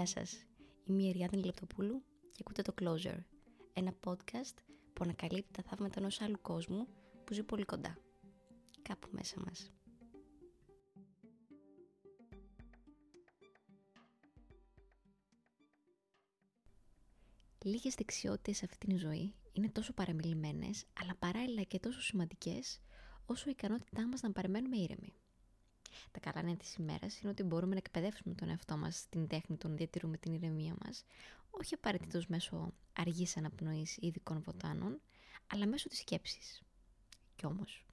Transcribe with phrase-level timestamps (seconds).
[0.00, 0.46] Γεια σας,
[0.84, 2.02] είμαι η Εριάδη Λεπτοπούλου
[2.32, 3.18] και ακούτε το Closer,
[3.72, 4.54] ένα podcast
[4.92, 6.86] που ανακαλύπτει τα θαύματα ενός άλλου κόσμου
[7.24, 7.98] που ζει πολύ κοντά,
[8.82, 9.70] κάπου μέσα μας.
[17.64, 22.80] Λίγες δεξιότητες σε αυτήν την ζωή είναι τόσο παραμιλημένες, αλλά παράλληλα και τόσο σημαντικές,
[23.26, 25.19] όσο η ικανότητά μας να παραμένουμε ήρεμοι.
[26.10, 29.56] Τα καλά νέα της ημέρας είναι ότι μπορούμε να εκπαιδεύσουμε τον εαυτό μας στην τέχνη
[29.56, 31.04] του να διατηρούμε την ηρεμία μας,
[31.50, 35.00] όχι απαραίτητος μέσω αργής αναπνοής ή ειδικών βοτάνων,
[35.46, 36.62] αλλά μέσω της σκέψης.
[37.36, 37.84] Κι όμως,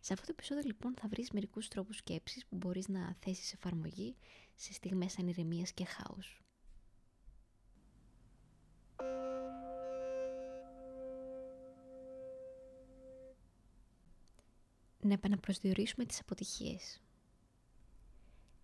[0.00, 4.16] σε αυτό το επεισόδιο λοιπόν θα βρεις μερικούς τρόπους σκέψης που μπορείς να θέσεις εφαρμογή
[4.54, 6.42] σε στιγμές ανηρεμίας και χάους.
[15.08, 17.00] Να επαναπροσδιορίσουμε τις αποτυχίες.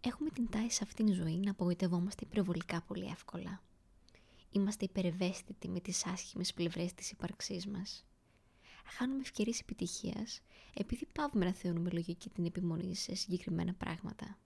[0.00, 3.62] Έχουμε την τάση σε αυτήν την ζωή να απογοητευόμαστε υπερβολικά πολύ εύκολα.
[4.50, 8.04] Είμαστε υπερευαίσθητοι με τις άσχημες πλευρές της ύπαρξής μας.
[8.84, 10.40] Χάνουμε ευκαιρίες επιτυχίας
[10.74, 14.38] επειδή πάβουμε να θεωρούμε λογική την επιμονή σε συγκεκριμένα πράγματα.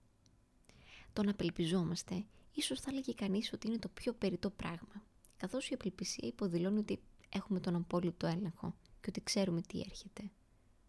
[1.12, 5.04] Το να απελπιζόμαστε ίσως θα έλεγε κανείς ότι είναι το πιο περιττό πράγμα,
[5.36, 10.30] καθώς η απελπισία υποδηλώνει ότι έχουμε τον απόλυτο έλεγχο και ότι ξέρουμε τι έρχεται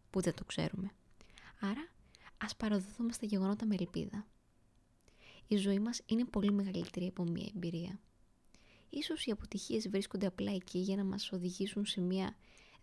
[0.09, 0.91] που δεν το ξέρουμε.
[1.59, 1.87] Άρα,
[2.37, 4.27] ας παραδοθούμε στα γεγονότα με ελπίδα.
[5.47, 7.99] Η ζωή μας είναι πολύ μεγαλύτερη από μία εμπειρία.
[8.89, 12.35] Ίσως οι αποτυχίες βρίσκονται απλά εκεί για να μας οδηγήσουν σε μία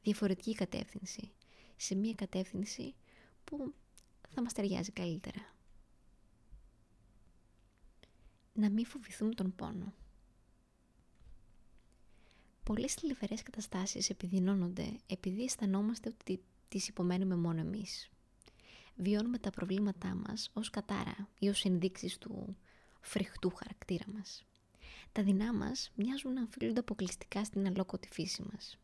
[0.02, 1.30] διαφορετική κατεύθυνση.
[1.77, 2.94] Σε μία κατεύθυνση
[3.44, 3.74] που
[4.28, 5.54] θα μας ταιριάζει καλύτερα.
[8.52, 9.94] Να μην φοβηθούμε τον πόνο.
[12.62, 18.10] Πολλές θλιβερές καταστάσεις επιδεινώνονται επειδή αισθανόμαστε ότι τις υπομένουμε μόνο εμείς.
[18.97, 22.56] Βιώνουμε τα προβλήματά μας ως κατάρα ή ως ενδείξεις του
[23.00, 24.44] φρικτού χαρακτήρα μας.
[25.12, 28.78] Τα δεινά μας μοιάζουν να αμφιλούνται αποκλειστικά στην αλόκοτη φύση μας.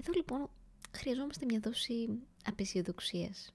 [0.00, 0.50] Εδώ λοιπόν
[0.90, 2.08] χρειαζόμαστε μια δόση
[2.44, 3.54] απεσιοδοξίας.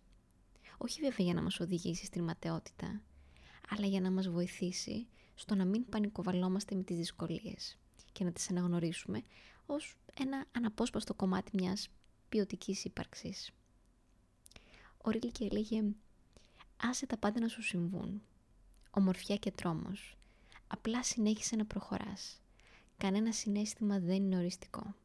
[0.77, 3.01] Όχι βέβαια για να μας οδηγήσει στην ματαιότητα,
[3.69, 7.77] αλλά για να μας βοηθήσει στο να μην πανικοβαλόμαστε με τις δυσκολίες
[8.11, 9.21] και να τις αναγνωρίσουμε
[9.65, 11.89] ως ένα αναπόσπαστο κομμάτι μιας
[12.29, 13.51] ποιοτικής ύπαρξης.
[15.03, 15.83] Ο Ρίλκε έλεγε
[16.77, 18.21] «Άσε τα πάντα να σου συμβούν.
[18.91, 20.17] Ομορφιά και τρόμος.
[20.67, 22.41] Απλά συνέχισε να προχωράς.
[22.97, 24.95] Κανένα συνέστημα δεν είναι οριστικό».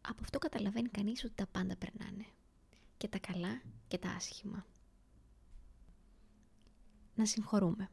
[0.00, 2.26] Από αυτό καταλαβαίνει κανείς ότι τα πάντα περνάνε.
[2.96, 4.66] Και τα καλά και τα άσχημα.
[7.14, 7.90] Να συγχωρούμε.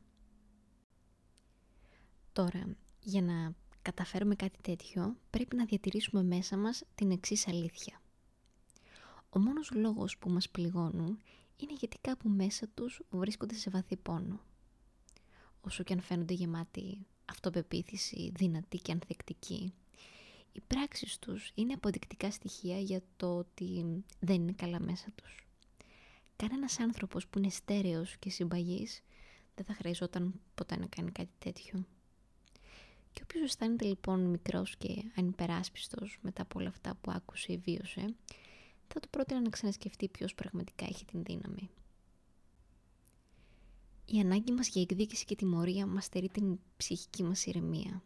[2.34, 8.02] Τώρα, για να καταφέρουμε κάτι τέτοιο, πρέπει να διατηρήσουμε μέσα μας την εξής αλήθεια.
[9.36, 11.20] Ο μόνος λόγος που μας πληγώνουν
[11.58, 14.40] είναι γιατί κάπου μέσα τους βρίσκονται σε βαθύ πόνο.
[15.62, 19.74] Όσο και αν φαίνονται γεμάτοι αυτοπεποίθηση, δυνατή και ανθεκτική,
[20.52, 25.48] οι πράξεις τους είναι αποδεικτικά στοιχεία για το ότι δεν είναι καλά μέσα τους.
[26.36, 29.02] Κανένας άνθρωπος που είναι στέρεος και συμπαγής
[29.56, 31.86] δεν θα χρειαζόταν ποτέ να κάνει κάτι τέτοιο.
[33.14, 38.16] Και όποιος αισθάνεται λοιπόν μικρός και ανυπεράσπιστος μετά από όλα αυτά που άκουσε ή βίωσε,
[38.94, 41.70] θα του πρότεινα να ξανασκεφτεί ποιος πραγματικά έχει την δύναμη.
[44.06, 48.04] Η ανάγκη μας για εκδίκηση και τιμωρία μας στερεί την ψυχική μας ηρεμία.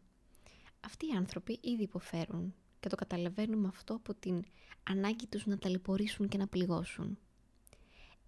[0.80, 4.44] Αυτοί οι άνθρωποι ήδη υποφέρουν και το καταλαβαίνουμε αυτό από την
[4.84, 7.18] ανάγκη τους να ταλαιπωρήσουν και να πληγώσουν.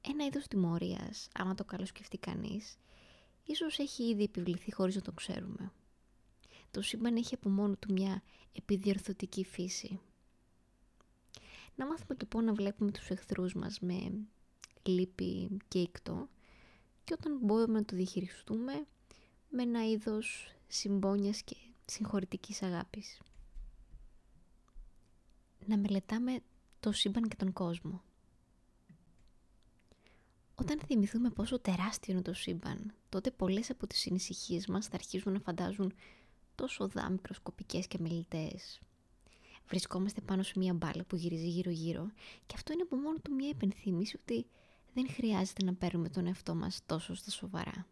[0.01, 2.77] Ένα είδος τιμωρίας, άμα το καλοσκεφτεί κανείς,
[3.43, 5.71] ίσως έχει ήδη επιβληθεί χωρίς να το ξέρουμε.
[6.71, 9.99] Το σύμπαν έχει από μόνο του μια επιδιορθωτική φύση.
[11.79, 14.11] Να μάθουμε λοιπόν να βλέπουμε τους εχθρούς μας με
[14.83, 16.29] λύπη και ήκτο
[17.03, 18.85] και όταν μπορούμε να το διαχειριστούμε
[19.49, 23.21] με ένα είδος συμπόνιας και συγχωρητικής αγάπης.
[25.65, 26.39] Να μελετάμε
[26.79, 28.01] το σύμπαν και τον κόσμο.
[30.55, 35.33] Όταν θυμηθούμε πόσο τεράστιο είναι το σύμπαν, τότε πολλές από τις ανησυχίες μας θα αρχίζουν
[35.33, 35.93] να φαντάζουν
[36.55, 38.79] τόσο δά μικροσκοπικές και μελιτές
[39.69, 42.11] βρισκόμαστε πάνω σε μια μπάλα που γυρίζει γύρω-γύρω
[42.45, 44.45] και αυτό είναι από μόνο του μια υπενθύμηση ότι
[44.93, 47.87] δεν χρειάζεται να παίρνουμε τον εαυτό μας τόσο στα σοβαρά.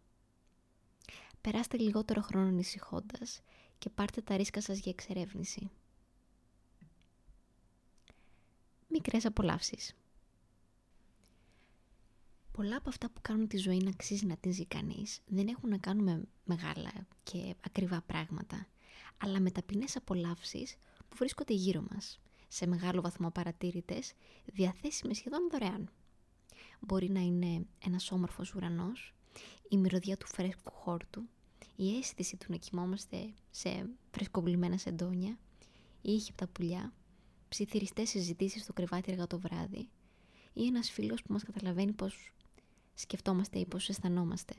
[1.41, 3.41] Περάστε λιγότερο χρόνο ανησυχώντας
[3.77, 5.69] και πάρτε τα ρίσκα σας για εξερεύνηση.
[8.87, 9.95] Μικρές απολαύσεις
[12.57, 15.69] Πολλά από αυτά που κάνουν τη ζωή να αξίζει να την ζει κανείς δεν έχουν
[15.69, 16.91] να κάνουν με μεγάλα
[17.23, 18.67] και ακριβά πράγματα,
[19.17, 20.75] αλλά με ταπεινές απολαύσεις
[21.09, 24.13] που βρίσκονται γύρω μας, σε μεγάλο βαθμό παρατήρητες,
[24.45, 25.89] διαθέσιμες σχεδόν δωρεάν.
[26.79, 29.13] Μπορεί να είναι ένας όμορφος ουρανός,
[29.69, 31.23] η μυρωδιά του φρέσκου χόρτου,
[31.75, 35.37] η αίσθηση του να κοιμόμαστε σε φρεσκοβλημένα σεντόνια,
[36.01, 36.93] ήχοι από τα πουλιά,
[37.49, 39.89] ψιθυριστές συζητήσεις στο κρεβάτι αργά το βράδυ
[40.53, 42.31] ή ένας φίλος που μας καταλαβαίνει πως
[42.93, 44.55] σκεφτόμαστε ή πως αισθανόμαστε.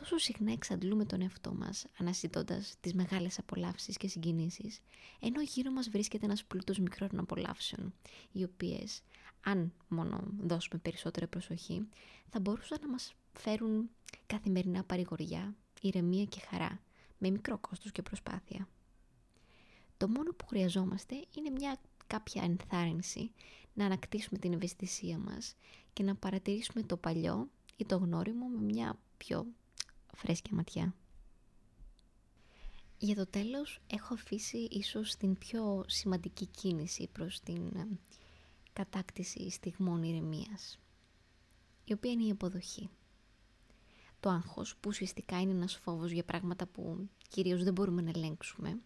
[0.00, 4.80] Τόσο συχνά εξαντλούμε τον εαυτό μας αναζητώντας τις μεγάλες απολαύσεις και συγκινήσεις,
[5.20, 7.94] ενώ γύρω μας βρίσκεται ένας πλούτος μικρών απολαύσεων,
[8.32, 9.02] οι οποίες,
[9.40, 11.88] αν μόνο δώσουμε περισσότερη προσοχή,
[12.28, 13.90] θα μπορούσαν να μας φέρουν
[14.26, 16.82] καθημερινά παρηγοριά, ηρεμία και χαρά,
[17.18, 18.68] με μικρό κόστος και προσπάθεια.
[19.96, 23.30] Το μόνο που χρειαζόμαστε είναι μια κάποια ενθάρρυνση
[23.74, 25.54] να ανακτήσουμε την ευαισθησία μας
[25.92, 29.46] και να παρατηρήσουμε το παλιό ή το γνώριμο με μια πιο
[30.18, 30.94] φρέσκια ματιά.
[32.98, 37.88] Για το τέλος έχω αφήσει ίσως την πιο σημαντική κίνηση προς την ε,
[38.72, 40.78] κατάκτηση στιγμών ηρεμίας,
[41.84, 42.88] η οποία είναι η αποδοχή.
[44.20, 48.78] Το άγχος που ουσιαστικά είναι ένας φόβος για πράγματα που κυρίως δεν μπορούμε να ελέγξουμε,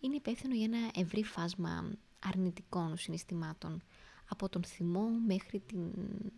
[0.00, 3.82] είναι υπεύθυνο για ένα ευρύ φάσμα αρνητικών συναισθημάτων,
[4.28, 5.92] από τον θυμό μέχρι την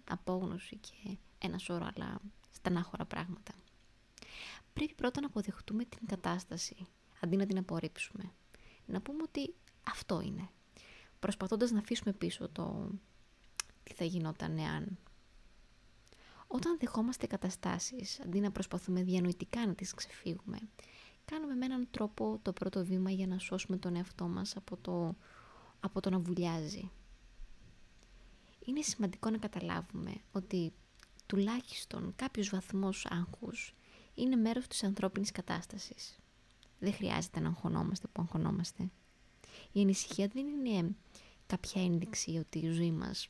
[0.04, 2.20] απόγνωση και ένα σώρο άλλα
[2.50, 3.54] στενάχωρα πράγματα.
[4.74, 6.86] Πρέπει πρώτα να αποδεχτούμε την κατάσταση,
[7.20, 8.32] αντί να την απορρίψουμε.
[8.86, 9.54] Να πούμε ότι
[9.90, 10.48] αυτό είναι.
[11.18, 12.90] Προσπαθώντας να αφήσουμε πίσω το
[13.82, 14.98] τι θα γινόταν εάν.
[16.46, 20.58] Όταν δεχόμαστε καταστάσεις, αντί να προσπαθούμε διανοητικά να τις ξεφύγουμε,
[21.24, 25.16] κάνουμε με έναν τρόπο το πρώτο βήμα για να σώσουμε τον εαυτό μας από το,
[25.80, 26.90] από το να βουλιάζει.
[28.64, 30.72] Είναι σημαντικό να καταλάβουμε ότι
[31.26, 33.74] τουλάχιστον κάποιος βαθμός άγχους
[34.14, 36.18] είναι μέρος της ανθρώπινης κατάστασης.
[36.78, 38.90] Δεν χρειάζεται να αγχωνόμαστε που αγχωνόμαστε.
[39.72, 40.94] Η ανησυχία δεν είναι
[41.46, 43.28] κάποια ένδειξη ότι η ζωή μας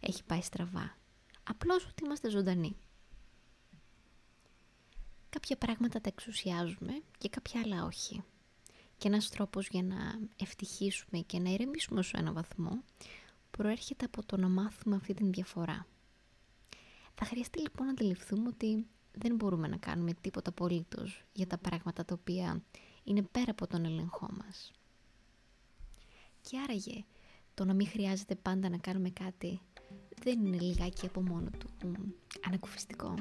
[0.00, 0.96] έχει πάει στραβά.
[1.42, 2.76] Απλώς ότι είμαστε ζωντανοί.
[5.30, 8.22] Κάποια πράγματα τα εξουσιάζουμε και κάποια άλλα όχι.
[8.98, 12.82] Και ένας τρόπος για να ευτυχίσουμε και να ηρεμήσουμε σε ένα βαθμό
[13.50, 15.86] προέρχεται από το να μάθουμε αυτή την διαφορά.
[17.14, 22.04] Θα χρειαστεί λοιπόν να αντιληφθούμε ότι δεν μπορούμε να κάνουμε τίποτα απολύτως για τα πράγματα
[22.04, 22.62] τα οποία
[23.04, 24.72] είναι πέρα από τον ελεγχό μας.
[26.40, 27.04] Και άραγε
[27.54, 29.60] το να μην χρειάζεται πάντα να κάνουμε κάτι
[30.22, 31.68] δεν είναι λιγάκι από μόνο του
[32.46, 33.14] ανακουφιστικό.